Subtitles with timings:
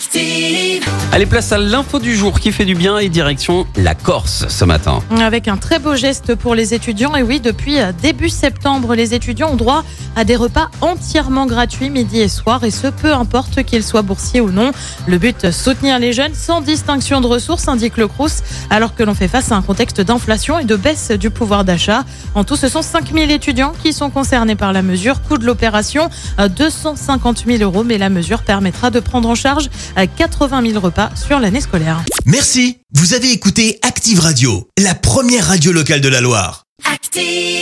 [0.00, 0.82] Active.
[1.12, 4.64] Allez, place à l'info du jour qui fait du bien et direction la Corse ce
[4.64, 5.00] matin.
[5.20, 7.14] Avec un très beau geste pour les étudiants.
[7.16, 9.84] Et oui, depuis début septembre, les étudiants ont droit
[10.16, 14.40] à des repas entièrement gratuits midi et soir, et ce peu importe qu'ils soient boursiers
[14.40, 14.72] ou non.
[15.06, 19.14] Le but, soutenir les jeunes sans distinction de ressources, indique le Crous, alors que l'on
[19.14, 22.04] fait face à un contexte d'inflation et de baisse du pouvoir d'achat.
[22.34, 25.20] En tout, ce sont 5000 étudiants qui sont concernés par la mesure.
[25.20, 26.08] Coût de l'opération,
[26.38, 31.38] 250 000 euros, mais la mesure permettra de prendre en charge 80 000 repas sur
[31.38, 32.02] l'année scolaire.
[32.26, 36.64] Merci, vous avez écouté Active Radio, la première radio locale de la Loire.
[36.84, 37.59] Active.